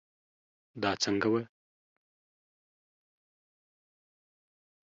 دا 0.81 0.91
څنګه 1.03 1.27
وه 1.33 1.41